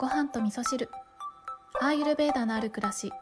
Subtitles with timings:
[0.00, 0.88] ご飯と味噌汁。
[1.78, 3.12] アーユルベーダのある暮らし。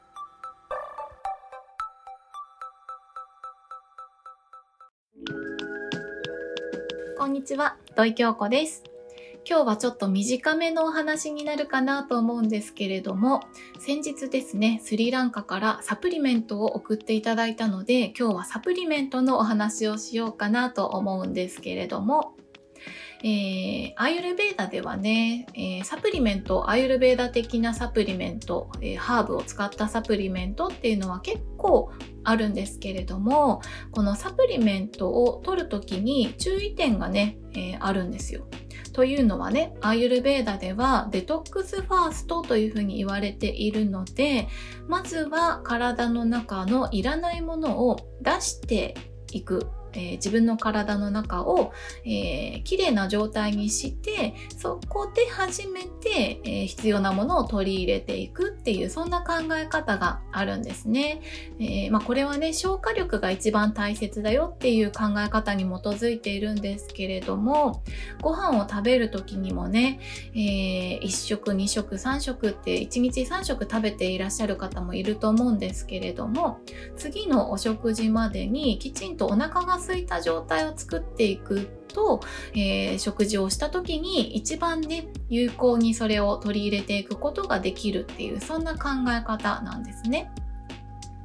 [7.18, 8.84] こんにちは土井京子です。
[9.44, 13.40] 今日はちょっと短めのお話になるかなと思うんですけれども
[13.78, 22.36] 先日ですねスリランカからサプリメントを送っていただいたので今日はサプリメントのお話をしようかなと思うんですけれども
[23.22, 31.90] えー、アーユルベーダではね、えー、サプリメント、アーユルベーダ的なサプリメント、えー、ハーブを使ったサプリメントっていうのは結構
[32.24, 38.46] あるんですけれども、このサプリメントを取るときに注意点がね、えー、あるんですよ。
[38.92, 44.48] というのはね、アーユルベーダではデトックスファーストというふうに言われているので、
[44.88, 48.94] まずは体の中のいらないものを出して
[49.32, 51.72] いくえー、自分の体の中を、
[52.04, 61.20] えー、綺麗な状態にしてそこで初めて、えー、必要なものを取り入れていくっていうそんな考え方があるんですね。
[61.58, 67.82] えー、まあ、これはね消化力が一番大切だよっていう考え方に基づいているんですけれども
[68.20, 70.00] ご飯を食べる時にもね、
[70.34, 76.60] え1食2食3食って1日3食食べていらっしゃる方もいると思うんですけれども
[76.96, 82.20] 次のお食事までにきちんとお腹が空いた状態を作っていくと、
[82.54, 90.30] えー、食事をした時に一番ね有効にそれを取り入れていくことができるっていうそんな考え方なんですね。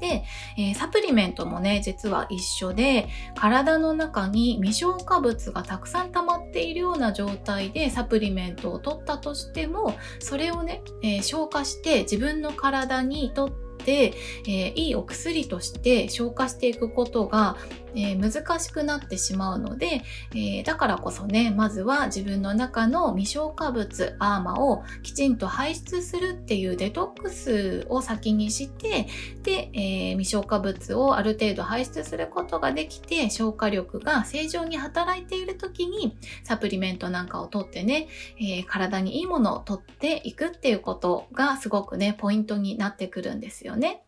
[0.03, 0.25] で、
[0.57, 14.13] えー、サプリメントもね、実は一緒で、体の中に未消化物がたくさん溜まっているような状態でサプリメントを取ったとしても、それをね、えー、消化して自分の体にとって、
[14.45, 17.55] えー、いいお薬として消化していくことが
[17.95, 29.07] えー、難しくなってしまうので、えー、だからこそね、まずは自分の中の未消化物、アーマをきちんと排出するっていうデトックスを先にして、
[29.43, 38.07] で、えー、未消化物をある程度排出することができて、消化力が正常に働いている時に、サプリメントなんかをとってね、
[38.39, 44.03] え体にいいものをとっていくっていうことがすごくね、ポイントになってくるんですよね。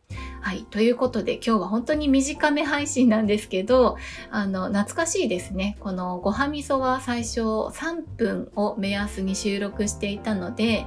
[0.46, 0.64] はい。
[0.66, 3.98] ということで今日は本当に短め配信なんですけど、
[4.30, 5.76] あの、懐かしいですね。
[5.80, 10.86] このごはみそは最初3分を目安に収録していたので、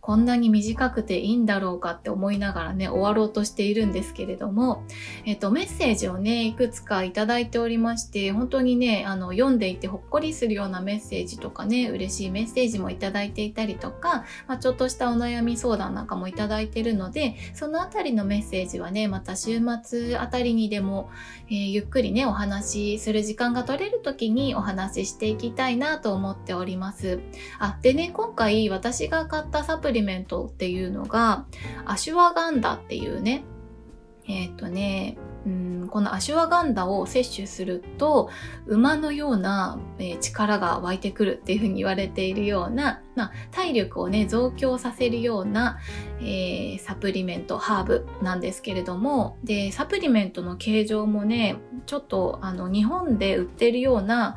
[0.00, 4.84] こんなに短くていいんだろうかって思いながらね、終わろうとしているんですけれども、
[5.26, 21.10] えっと、メッセージをね、いくつかいただいておりまして、本当にね、あの、読んでいてほっこりするようなメッセージとかね、嬉しいメッセージもいただいていたりとか、まあ、ちょっとしたお悩み相談なんかもいただいてるので、そのあたりのメッセージはね、また週末あたりにでも、
[21.48, 27.20] えー、ゆっくりね、お話しする時間が取れる時にお話ししていきたいなと思っております。
[27.58, 31.46] あ、でね、今回私が買ったサププリメントっていうのが、
[31.84, 33.42] アシュワガンダっていうね、
[34.28, 38.30] えっ、とね、うん、このアシュワガンダを摂取すると
[38.66, 45.78] 馬のような、えー、力が湧いてくるっていうふうに言われているような、まあ、体力をね増強させるような、
[46.20, 54.36] えー、サプリメントハーブなんですけれどもでサプリメントの形状もねちょっとあの日本で売ってるような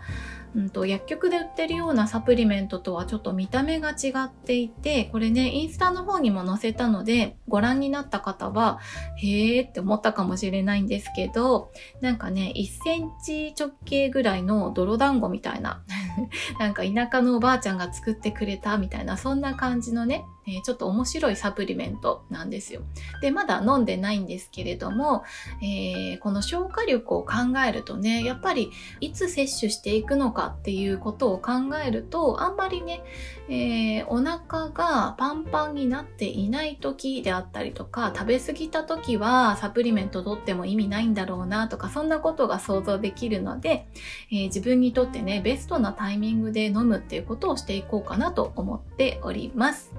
[0.56, 8.80] うんと、薬局で売ってるようなサプリメントとはちょっと見た目が違っていて、これね、インスタの方にも載せたので、ご覧になった方は、
[9.18, 11.72] へーって思ったかもしれないんですけど、
[12.02, 15.84] なんかね、1センチ直径ぐらいの泥団子みたいな、
[16.60, 22.82] なんか田舎のおばあちゃんが作ってくれたみたいな、そんな感じのね、え、ちょっと面白いサプリメントなんですよ。
[23.22, 25.24] で、まだ飲んでないんですけれども、
[25.62, 27.34] えー、この消化力を考
[27.68, 31.52] えるとね、やっぱりいつ摂取していくのかっていうことを考
[31.86, 33.04] えると、あんまりね、
[33.50, 43.88] えー、お腹がパンパンになっていない時であったりとか、食べ過ぎた時はサプリメント取っても意味ないんだろうなとか、そんなことが想像できるので、
[44.32, 49.94] えー、自分にとってね、ベストなタイミングで飲むっていうことをしていこうかなと思っております。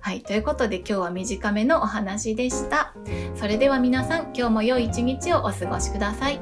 [0.00, 2.94] はい、ということで今日は短めのお話でした。
[3.34, 6.40] それでは皆さん、今日も良い一日をお過ごしください。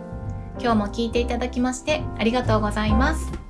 [0.59, 3.46] 今日も聞いていただきましてありがとうございます。